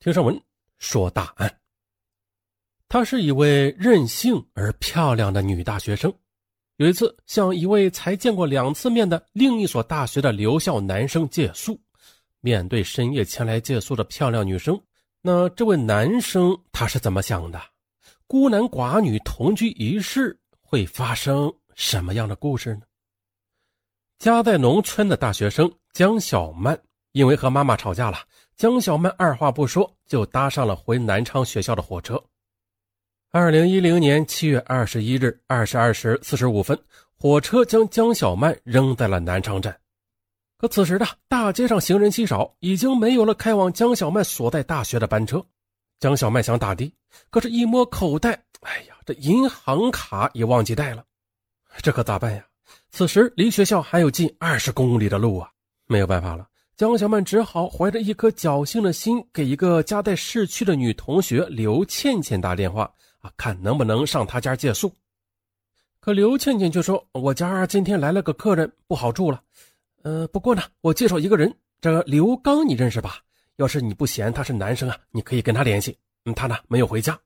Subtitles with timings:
[0.00, 0.40] 听上文
[0.78, 1.60] 说大案。
[2.88, 6.12] 她是一位任性而漂亮的女大学生。
[6.76, 11.78] 有一次，向一位才见过两次面的另一所大学的留校男生借宿。
[12.40, 14.80] 面对深夜前来借宿的漂亮女生，
[15.20, 17.60] 那这位男生他是怎么想的？
[18.28, 22.82] 孤男寡女同居一室会发生什么样的故事呢？
[24.20, 26.80] 家在农村的大学生江小曼，
[27.18, 28.18] 因为和妈妈吵架了，
[28.56, 32.22] 江小曼二话不说就搭上了回南昌学校的火车。
[33.32, 36.78] 二零一零年七月二十一日二十二时四十五分，
[37.18, 39.76] 火车将江小曼扔在了南昌站。
[40.58, 45.44] 可此时的大街上行人稀少，已经没有了开往江小曼所在大学的班车。
[45.98, 46.94] 江小曼想打的，
[47.30, 51.04] 可是，一摸口袋，哎呀，这银行卡也忘记带了，
[51.82, 52.46] 这可咋办呀？
[52.92, 55.50] 此时离学校还有近二十公里的路啊！
[55.86, 56.46] 没有办法了，
[56.78, 62.88] 江小曼只好怀着一颗侥幸的心，给一个家在市区的女同学刘倩倩打电话。
[63.18, 64.88] 啊，看能不能上她家借宿。
[65.98, 69.42] 可刘倩倩却说：“我家今天来了个客人，不好住了。
[70.04, 73.16] 呃，不过呢，我介绍一个人，这个刘刚你认识吧？
[73.56, 75.98] 要是你不嫌他是男生啊，你可以跟他联系。
[76.26, 77.18] 嗯，他呢没有回家。”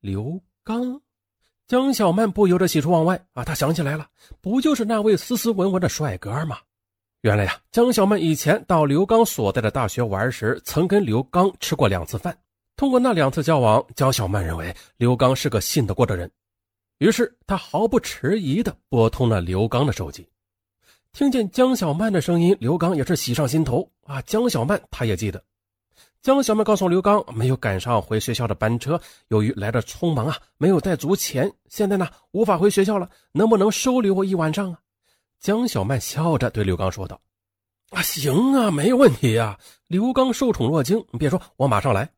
[0.00, 1.00] 刘刚，
[1.66, 3.42] 江小曼不由得喜出望外啊！
[3.42, 4.06] 她想起来了，
[4.42, 6.58] 不就是那位斯斯文文的帅哥吗？
[7.22, 12.36] 原来呀，江小曼以前到刘刚所在的大学玩时，曾跟刘刚吃过两次饭。
[12.76, 16.30] 通过那两次交往，江小曼认为刘刚是个信得过的人，
[16.98, 20.24] 于是她毫不迟疑地拨通了刘刚的手机。
[21.12, 24.22] 听见江小曼的声音，刘刚也是喜上心头啊！
[24.22, 25.42] 江小曼他也记得，
[26.22, 34.78] 江小曼告诉刘刚没有赶上回学校的班车，由于来的匆忙啊，没有带足钱，现在呢无法回学校了，能不能收留我一晚上啊？
[35.40, 37.20] 江小曼笑着对刘刚说道
[37.90, 42.08] ：“啊，行啊，没问题啊。”刘刚受宠若惊，别说，我马上来。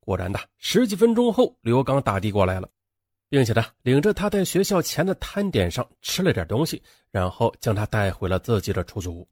[0.00, 2.68] 果然的，十几分钟后，刘刚打的过来了，
[3.30, 9.28] 并且呢，领着他在学校前的摊点上吃了点东西，然后将他带回了自己的出租屋。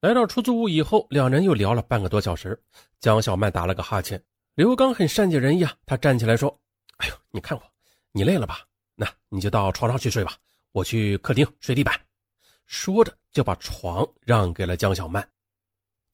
[0.00, 2.60] 来到出租屋以后，两人又聊了半个多小时。
[2.98, 4.20] 江小曼打了个哈欠，
[4.54, 6.58] 刘刚很善解人意啊，他站起来说
[6.96, 7.62] ：“哎呦，你看我，
[8.10, 8.60] 你累了吧？
[8.96, 10.34] 那你就到床上去睡吧，
[10.72, 11.94] 我去客厅睡地板。”
[12.66, 15.26] 说着就把床让给了江小曼。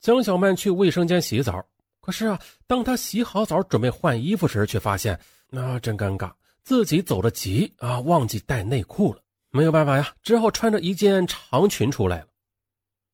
[0.01, 1.65] 江小曼去卫生间洗澡。
[2.01, 9.21] 可是啊，当她洗好澡准备换衣服时，却发现那真尴尬，自己走得急啊，忘记带内裤了。
[9.51, 12.27] 没有办法呀，只好穿着一件长裙出来了。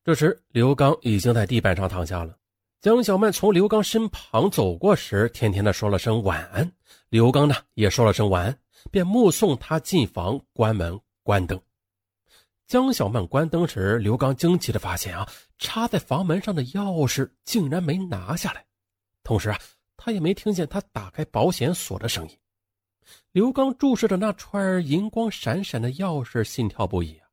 [0.05, 2.37] 这时，刘刚已经在地板上躺下了。
[2.79, 6.71] 江小曼从刘刚身旁走过时，甜甜的说了声晚安。
[7.09, 8.59] 刘刚呢，也说了声晚安，
[8.89, 11.59] 便目送他进房，关门关灯。
[12.67, 15.25] 江小曼关灯时，刘刚惊奇的发现啊，
[15.57, 18.65] 插在房门上的钥匙竟然没拿下来。
[19.23, 19.57] 同时啊，
[19.95, 22.37] 他也没听见他打开保险锁的声音。
[23.31, 27.27] 刘刚注视着那串银光闪闪的钥匙，心跳不已啊！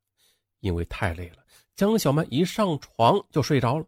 [0.61, 3.85] 因为太累了，江小曼一上床就睡着了。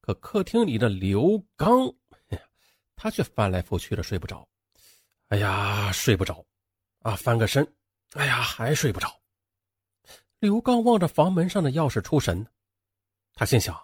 [0.00, 1.92] 可客厅里的刘刚，
[2.94, 4.46] 他却翻来覆去的睡不着。
[5.30, 6.46] 哎呀，睡不着
[7.00, 7.16] 啊！
[7.16, 7.66] 翻个身，
[8.12, 9.12] 哎呀，还睡不着。
[10.38, 12.46] 刘刚望着房门上的钥匙出神，
[13.34, 13.80] 他心想：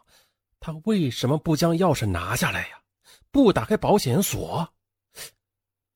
[0.60, 2.82] 他为什么不将钥匙拿下来呀？
[3.30, 4.74] 不打开保险锁，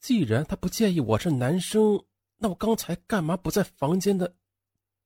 [0.01, 2.03] 既然他不介意我是男生，
[2.39, 4.35] 那我刚才干嘛不在房间的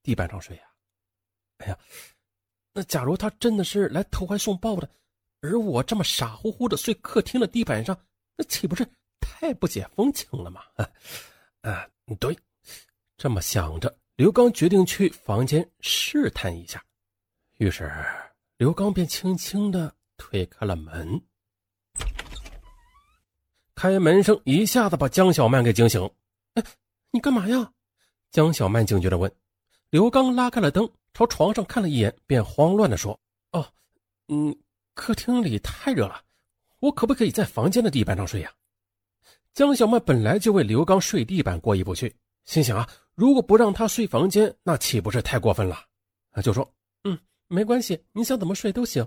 [0.02, 0.62] 地板上睡呀？
[1.58, 1.78] 哎呀，
[2.72, 4.88] 那假如他真的是来投怀送抱的，
[5.40, 7.98] 而我这么傻乎乎的睡客厅的地板上，
[8.36, 8.86] 那岂不是
[9.20, 10.62] 太不解风情了吗？
[11.62, 11.88] 啊，
[12.18, 12.38] 对，
[13.16, 16.84] 这么想着，刘刚决定去房间试探一下。
[17.56, 17.90] 于是，
[18.58, 21.18] 刘刚便轻轻的推开了门。
[23.74, 25.98] 开门声一下子把江小曼给惊醒。
[26.52, 26.62] 哎，
[27.10, 27.72] 你干嘛呀？
[28.30, 29.32] 江小曼警觉的问。
[29.88, 33.18] 刘刚拉开了灯，朝床上看了一眼，便慌乱的说
[33.52, 33.72] ：“哦，
[34.28, 34.54] 嗯，
[34.92, 36.22] 客厅里太热了，
[36.80, 38.52] 我可不可以在房间的地板上睡呀？”
[39.54, 42.14] 江小曼本来就为刘刚睡地板过意不去，
[42.44, 45.84] 心想啊，如果不让他睡房间，那岂不是太过分了？
[46.32, 46.68] 啊，就说
[47.04, 49.06] ：“嗯，没关系，你想怎么睡都行。”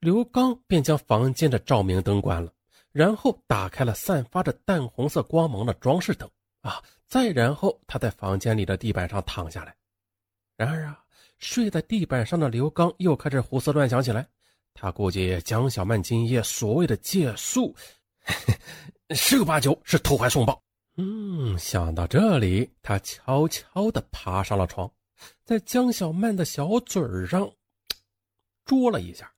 [0.00, 2.52] 刘刚便将房间的照明灯关了。
[2.90, 6.28] 然后打开了散发着淡红色光芒的装饰灯
[6.60, 9.74] 啊，再然后他在房间里的地板上躺下来。
[10.58, 11.02] 然而啊，
[11.38, 14.28] 睡在地板上的刘刚又开始胡思乱想起来。
[14.74, 17.74] 他估计江小曼今夜所谓的借宿，
[19.16, 20.62] 十有八九是投怀送抱。
[20.96, 24.90] 嗯，想到这里，他悄悄地爬上了床，
[25.44, 27.50] 在江小曼的小嘴上
[28.64, 29.32] 啄了一下。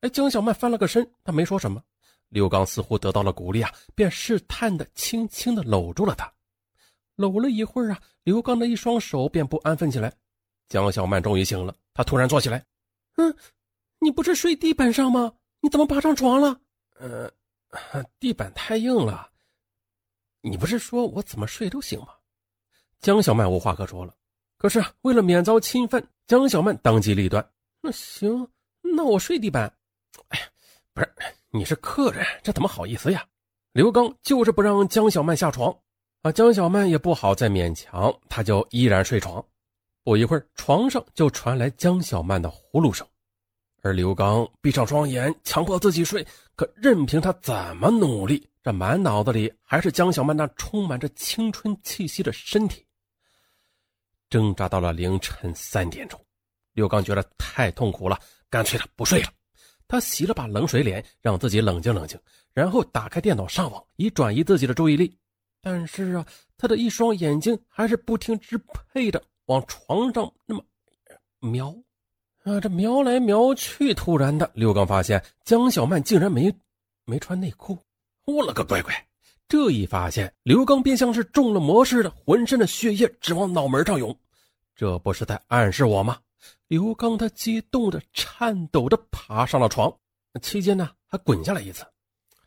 [0.00, 1.82] 哎，江小曼翻了个身，他没说什么。
[2.28, 6.30] 刘刚似乎得到了鼓励啊，便试探的轻轻的搂住了她。
[7.14, 10.12] 搂了一会儿啊，刘刚的一双手便不安分起来。
[10.68, 12.66] 江小曼终于醒了，她突然坐起来
[13.16, 13.34] ：“嗯，
[14.00, 15.32] 你不是睡地板上吗？
[15.60, 16.60] 你怎么爬上床了
[16.98, 17.30] ？”“呃，
[18.18, 19.30] 地板太硬了。
[20.48, 22.08] ”“你不是说我怎么睡都行吗？”
[23.00, 24.14] 江小曼无话可说了。
[24.58, 27.46] 可是为了免遭侵犯，江小曼当机立断
[27.82, 28.48] ：“那行，
[28.80, 29.70] 那我睡地板。
[30.28, 30.46] ”“哎呀，
[30.94, 31.12] 不是，
[31.50, 33.24] 你是客人，这怎么好意思呀？”
[33.72, 35.76] 刘刚就是不让江小曼下床。
[36.22, 39.44] 啊，江小曼也不好再勉强，他就依然睡床。
[40.02, 43.06] 不一会儿，床上就传来江小曼的呼噜声，
[43.82, 46.26] 而刘刚闭上双眼，强迫自己睡。
[46.54, 52.84] 可任凭他怎么努力，这满脑子里还是江小曼那充满着青春气息的身体。
[54.28, 56.20] 挣扎到了凌晨三点钟，
[56.72, 58.18] 刘刚觉得太痛苦了，
[58.50, 59.28] 干脆的不睡了。
[59.86, 62.18] 他洗了把冷水脸，让自己冷静冷静，
[62.52, 65.16] 然后打开电脑上网，以转移自己的注意力。
[65.62, 66.26] 但是啊，
[66.58, 68.58] 他的一双眼睛还是不听支
[68.92, 70.64] 配的往床上那么
[71.38, 71.68] 瞄，
[72.42, 76.52] 啊，这瞄来瞄去，突然的，刘刚发现江小曼竟然没
[77.04, 77.78] 没穿内裤。
[78.26, 78.92] 我了个乖乖！
[79.48, 84.16] 这一发现，刘刚便像是中了魔似的，浑身的血液直往脑门上涌。
[84.74, 86.18] 这不是在暗示我吗？
[86.66, 89.96] 刘刚他激动的、颤抖着爬上了床，
[90.42, 91.84] 期间呢还滚下来一次。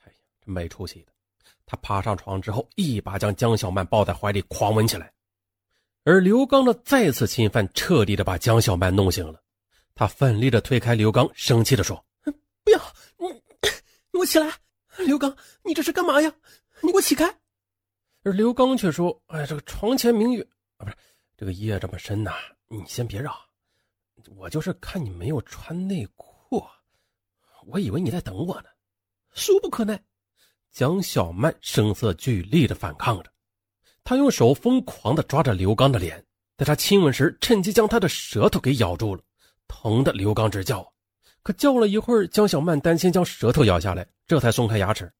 [0.04, 1.14] 哎呀，这没出息的！
[1.66, 5.10] 他爬上床之后，一把将江小曼抱在怀里，狂吻起来。
[6.04, 9.42] 而刘刚的再次侵犯，彻底的把江小曼弄醒了。
[9.96, 12.04] 他奋力的推开刘刚，生气的说
[12.64, 12.80] ：“不要
[13.18, 13.42] 你，你
[14.12, 14.52] 给我起来！
[15.06, 16.34] 刘刚，你这是干嘛呀？
[16.82, 17.40] 你给我起开！”
[18.24, 20.42] 而刘刚却说：“哎，这个床前明月
[20.78, 20.96] 啊，不是
[21.38, 22.32] 这个夜这么深呐，
[22.68, 23.36] 你先别绕。
[24.36, 26.64] 我就是看你没有穿内裤，
[27.66, 28.70] 我以为你在等我呢。
[29.32, 30.02] 殊不可耐。”
[30.72, 33.32] 江小曼声色俱厉的反抗着，
[34.04, 36.24] 她用手疯狂的抓着刘刚的脸，
[36.58, 39.24] 在他亲吻时，趁机将他的舌头给咬住了，
[39.68, 40.94] 疼的刘刚直叫。
[41.44, 45.12] 可叫了一会儿，江小曼担心将舌头咬下来，这才松开牙齿。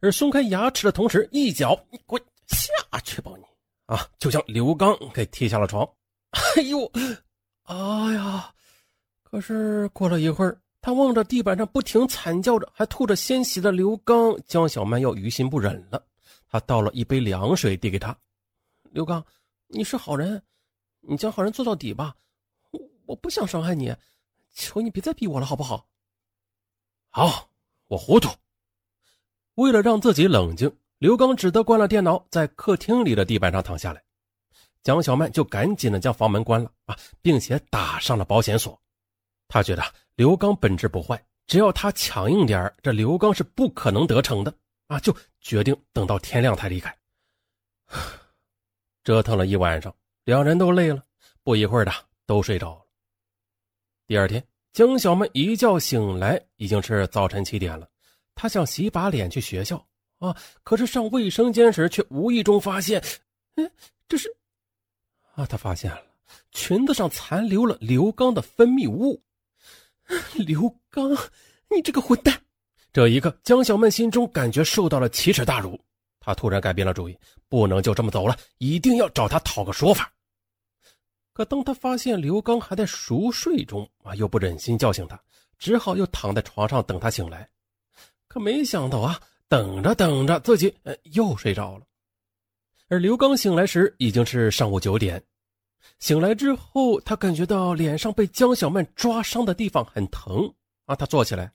[0.00, 3.44] 而松开牙齿的同时，一脚你滚下去吧你
[3.86, 4.06] 啊！
[4.18, 5.88] 就将刘刚给踢下了床。
[6.30, 6.90] 哎呦，
[7.64, 8.52] 哎呀！
[9.22, 10.58] 可是过了一会儿。
[10.82, 16.00] 他望着地板上不停惨叫着、还吐着鲜血的刘刚，江小曼又于心不忍了。
[16.48, 18.16] 他倒了一杯凉水递给他
[18.92, 19.24] ：“刘刚，
[19.66, 20.40] 你是好人，
[21.00, 22.14] 你将好人做到底吧。
[22.70, 23.92] 我我不想伤害你，
[24.56, 25.86] 求你别再逼我了，好不好
[27.10, 27.48] ？”“好，
[27.86, 28.28] 我糊涂。”
[29.54, 34.02] 为了让自己冷静，刘刚只得关了电脑，在客厅里的地板上躺下来。
[34.82, 38.76] 蒋小曼就赶紧的将房门关了啊，并且打上了保险锁。
[39.46, 39.84] 他觉得。
[40.16, 44.50] 刘刚本质不坏，只要他强硬点这刘刚是不可能得逞的
[44.86, 44.98] 啊！
[44.98, 46.98] 就决定等到天亮才离开。
[49.04, 49.94] 折腾了一晚上，
[50.24, 51.04] 两人都累了，
[51.42, 51.92] 不一会儿的
[52.24, 52.85] 都睡着了。
[54.08, 54.40] 第二天，
[54.72, 57.88] 江小曼一觉醒来已经是早晨七点了，
[58.36, 59.84] 她想洗把脸去学校
[60.20, 60.32] 啊，
[60.62, 63.02] 可是上卫生间时却无意中发现，
[63.56, 63.68] 嗯，
[64.08, 64.32] 这是
[65.34, 66.00] 啊，她发现了
[66.52, 69.20] 裙子上残留了刘刚的分泌物。
[70.38, 71.10] 刘刚，
[71.68, 72.40] 你这个混蛋！
[72.92, 75.76] 这一刻，江小曼心中感觉受到了奇耻大辱。
[76.20, 80.12] 她突然改变了主意，不能就这么走了，一定要找他讨个说法。
[81.36, 85.20] 可当他发现刘刚还在熟睡中啊，又不忍心叫醒他，
[85.58, 87.46] 只好又躺在床上等他醒来。
[88.26, 91.84] 可没想到啊，等着等着，自己呃又睡着了。
[92.88, 95.22] 而刘刚醒来时，已经是上午九点。
[95.98, 100.50] 醒来之后，他感觉到脸上被江小曼抓伤的地方很疼
[100.86, 100.96] 啊！
[100.96, 101.52] 他坐起来，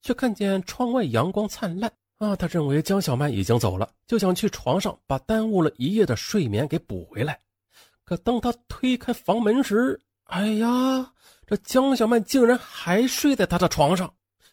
[0.00, 2.34] 却看见窗外阳光灿烂啊！
[2.34, 7.38] 他认为江小曼已经走了，就想去床上把耽误了一夜的睡眠给补回来。
[8.08, 11.12] 可当他推开房门时，哎呀，
[11.46, 14.10] 这江小曼竟然还睡在他的床上！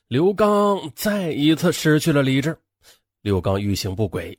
[0.09, 2.59] 刘刚再一次失去了理智，
[3.21, 4.37] 刘刚欲行不轨。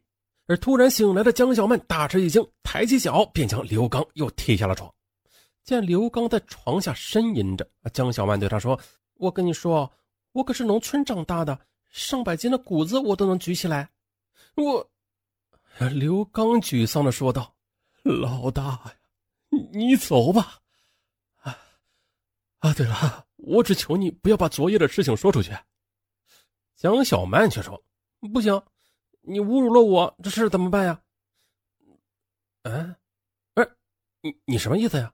[0.49, 4.93] 而突然醒来的江小曼大吃一惊，抬起脚便将刘刚又踢下了床。
[5.65, 8.79] 见刘刚在床下呻吟着，江小曼对他说
[9.17, 9.91] ：“我跟你说，
[10.33, 11.59] 我可是农村长大的，
[11.91, 13.89] 上百斤的谷子我都能举起来。”
[14.57, 14.87] 我，
[15.91, 17.55] 刘刚沮丧的说道
[18.05, 18.79] ：“老大，
[19.73, 20.61] 你走吧。
[21.37, 21.59] 啊
[22.59, 25.57] 啊，对了，我只求你不要把昨夜的事情说出去。”
[26.76, 27.83] 江小曼却说
[28.33, 28.62] ：“不行。”
[29.29, 31.03] 你侮辱了我，这事怎么办呀？
[32.62, 32.95] 嗯，
[33.55, 33.76] 不是
[34.21, 35.12] 你，你什么意思呀？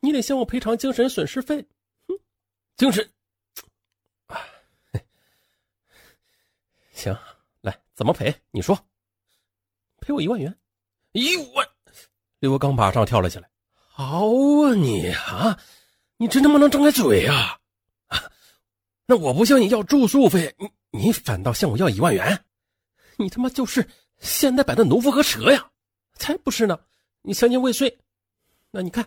[0.00, 1.66] 你得向我赔偿精神损失费。
[2.08, 2.18] 哼，
[2.76, 3.10] 精神
[4.26, 4.38] 啊，
[6.92, 7.16] 行，
[7.62, 8.34] 来，怎么赔？
[8.50, 8.78] 你说，
[10.00, 10.54] 赔我一万元。
[11.12, 11.66] 一万！
[12.40, 13.50] 刘刚马上跳了起来。
[13.98, 14.28] 好
[14.62, 15.58] 啊，你啊，
[16.18, 17.58] 你真他妈能张开嘴呀？
[18.06, 18.30] 啊，
[19.06, 22.44] 那我不向你要住宿费，你你反倒向我要一万元？
[23.16, 23.84] 你他妈就是
[24.20, 25.72] 现代版的农夫和蛇呀！
[26.14, 26.78] 才不是呢！
[27.22, 27.98] 你强奸未遂，
[28.70, 29.04] 那你看，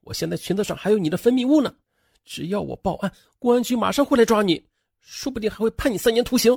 [0.00, 1.72] 我现在裙子上还有你的分泌物呢。
[2.24, 4.66] 只要我报案，公安局马上会来抓你，
[4.98, 6.52] 说不定还会判你三年徒刑。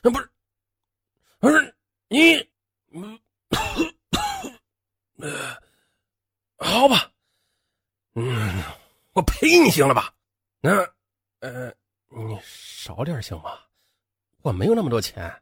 [0.00, 0.30] 啊，不是，
[1.40, 1.74] 不是
[2.08, 2.36] 你，
[2.92, 3.20] 嗯，
[6.62, 7.10] 好吧，
[8.14, 8.62] 嗯，
[9.14, 10.12] 我赔你行了吧？
[10.60, 10.86] 那，
[11.40, 11.72] 呃，
[12.10, 13.58] 你少点行吗？
[14.42, 15.32] 我没有那么多钱。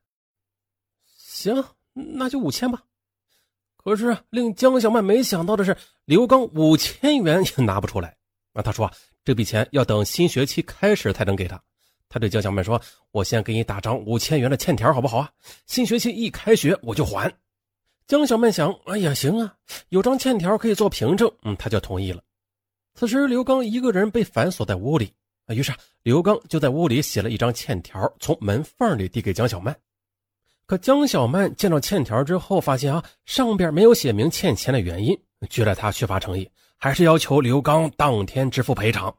[1.05, 2.83] 行，那就五千吧。
[3.77, 8.17] 可是令江小曼没想到的是，刘刚五千元也拿不出来。
[8.53, 8.89] 啊，他说
[9.25, 11.61] 这笔钱要等新学期开始才能给他。
[12.09, 15.31] 他对江小曼说：“我先给你打张五千元的欠条，好不好啊？
[15.67, 17.33] 新学期一开学我就还。”
[18.09, 19.55] 江小曼想：“哎呀，行啊，
[19.91, 22.23] 有张欠条可以做凭证。”嗯，他就同意了。
[22.95, 25.12] 此时刘刚一个人被反锁在屋里
[25.45, 25.71] 啊，于是
[26.05, 29.77] 刘刚就在屋里写了一张欠条，从门缝里递给江小曼。
[30.65, 35.15] 可江小曼见到欠条之后，发现啊，上边没有写明欠钱的原因，
[35.50, 39.15] 觉得他缺乏诚意，还是要求刘刚当天支付赔偿。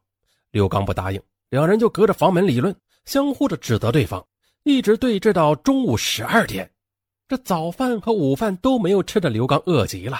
[0.50, 4.26] 刘刚不答应，两人就隔着房门理论，相互的指责对方，
[4.64, 6.68] 一直对峙到中午十二点。
[7.30, 10.18] 这早饭和午饭都没有吃的刘刚饿极了，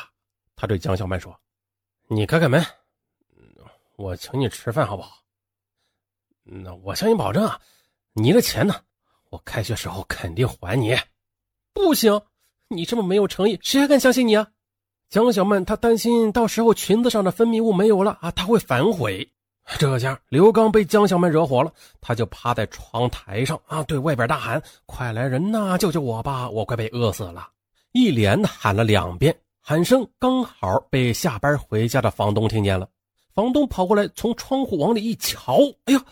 [0.56, 1.36] 他对江小曼说
[2.08, 2.64] ：“你开开门，
[3.96, 5.24] 我请你吃饭好不好？
[6.44, 7.60] 那我向你保证啊，
[8.14, 8.76] 你的钱呢，
[9.32, 10.96] 我开学时候肯定还你。”
[11.74, 12.22] 不行，
[12.68, 14.52] 你这么没有诚意，谁还敢相信你啊？
[15.10, 19.34] 江小曼她担心到时候裙子上的分泌物没有了啊，她会反悔。
[19.78, 21.72] 这下刘刚被江小曼惹火了，
[22.02, 27.48] 他就趴在窗台上啊，对外边大喊：“快来人呐，救救我吧，我快被饿死了！”
[27.94, 32.90] 一连喊了两遍，喊声刚好被下班回家的房东听见了。
[33.34, 36.04] 房东跑过来，从窗户往里一瞧，哎呀，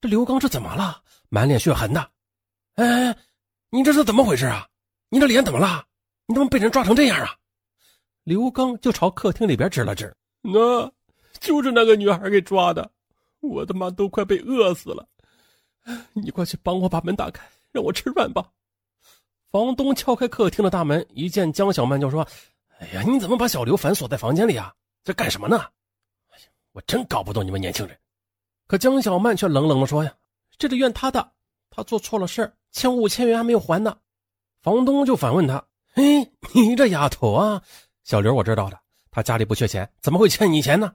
[0.00, 1.00] 这刘刚是怎么了？
[1.28, 2.10] 满脸血痕的。
[2.74, 3.16] 哎，
[3.70, 4.66] 你这是怎么回事啊？
[5.08, 5.84] 你的脸怎么了？
[6.26, 7.34] 你怎么被人抓成这样啊？
[8.24, 10.90] 刘刚就朝客厅里边指了指，那
[11.40, 12.90] 就是那个女孩给抓的，
[13.40, 15.06] 我他妈都快被饿死了！
[16.12, 18.46] 你快去帮我把门打开，让我吃饭吧。
[19.50, 22.26] 房东敲开客厅的大门，一见江小曼就说
[22.78, 24.74] ：“哎呀，你怎么把小刘反锁在房间里啊？
[25.02, 25.56] 这干什么呢？”
[26.28, 27.98] 哎呀，我真搞不懂你们年轻人。
[28.66, 30.14] 可江小曼却冷冷的说：“呀，
[30.58, 31.32] 这得怨他的，
[31.70, 33.96] 他做错了事欠五千元还没有还呢。”
[34.60, 35.64] 房东就反问他
[35.94, 37.62] ：“嘿，你这丫头啊，
[38.04, 38.78] 小刘我知道的，
[39.10, 40.92] 他家里不缺钱，怎么会欠你钱呢？”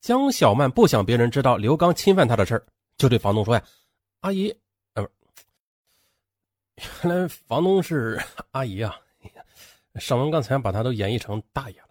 [0.00, 3.62] 江小曼不想别人知道刘刚侵犯她的事儿，就对房东说：“呀，
[4.20, 4.54] 阿姨，
[4.94, 5.08] 呃，
[7.04, 8.20] 原来房东是
[8.52, 8.94] 阿姨啊。
[9.96, 11.88] 尚文刚才把他都演绎成大爷了，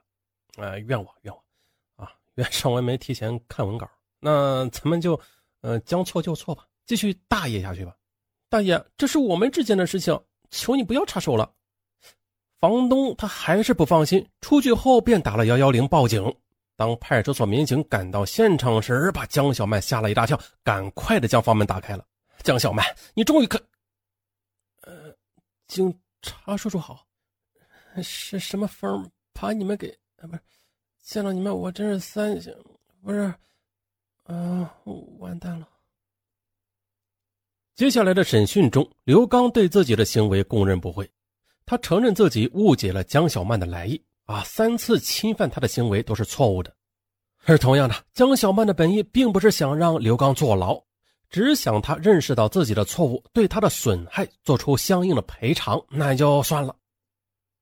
[0.57, 3.89] 呃，怨我怨我啊，怨尚文没提前看文稿。
[4.19, 5.19] 那咱们就
[5.61, 7.95] 呃将错就错吧，继续大爷下去吧。
[8.47, 10.19] 大爷，这是我们之间的事情。”
[10.51, 11.51] 求你不要插手了，
[12.59, 16.33] 房东他还是不放心，出去后便打了幺幺零报警。
[16.75, 22.05] 当派出所民警赶到现场时，把江小曼吓了一大跳，赶快的将房门打开了。
[22.43, 23.57] 江小曼，你终于可……
[24.81, 25.15] 呃，
[25.67, 27.07] 警察叔叔好，
[28.03, 29.87] 是什么风把你们给……
[30.17, 30.41] 啊，不是，
[31.01, 32.37] 见到你们我真是三，
[33.01, 33.33] 不是，
[34.23, 34.69] 啊，
[35.19, 35.67] 完蛋了。
[37.73, 41.09] 接下来的审讯中，刘刚对自己的行为供认不讳，
[41.65, 46.73] 他承认自己误解了江小曼的来意啊，三次侵犯他的行为都是错误的。
[47.45, 50.81] 而同样的，江小曼的本意并不是想让刘刚坐牢，
[51.29, 56.75] 只想他认识到自己的错误，对他的损害做出相应的赔偿，那也就算了。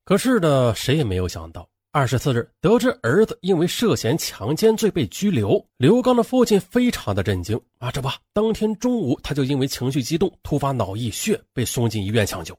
[0.06, 1.68] 可是呢，谁也没有想到。
[1.92, 7.92] 二十四日，得知儿子因为涉嫌强奸罪被拘留，刘刚的父亲非常的震惊啊！
[7.92, 12.58] 这不，当天中午他就因为情绪激动，突发脑溢血，被送进医院抢救。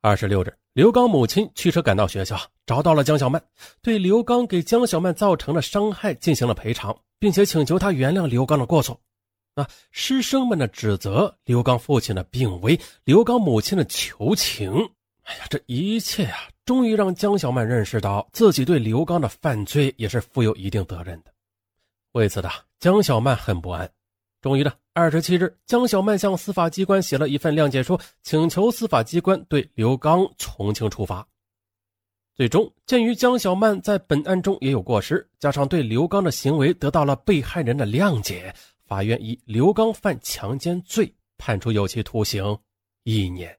[0.00, 3.42] 二十六日，刘刚母亲驱车赶到学校，找到了江小曼，
[3.82, 9.00] 对刘刚给江小曼造成的伤害进行了赔偿，并且请求他原谅刘刚的过错。
[9.54, 14.72] 啊，师生们的指责，刘刚父亲的病危，刘刚母亲的求情，
[15.24, 16.48] 哎呀，这一切呀！
[16.64, 21.32] 终于让江小曼认识到自己对刘刚的犯罪也是负有一定责任的。
[22.12, 23.90] 为此的江小曼很不安。
[24.40, 31.24] 终于的二十七日，江小曼向司法机关写了一份谅解书，请求司法机关对刘刚从轻处罚。
[32.34, 38.52] 最终，鉴于江小曼在本案中也有过失，加上对刘刚的行为得到了被害人的谅解，
[38.86, 42.58] 法院以刘刚犯强奸罪判处有期徒刑
[43.04, 43.56] 一年。